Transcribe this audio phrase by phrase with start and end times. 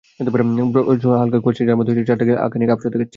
[0.09, 3.09] শত্রু বলতে শুধু হালকা কুয়াশা যার মধ্য দিয়ে চাঁদটাকে খানিকটা আবছা দেখাচ্ছে।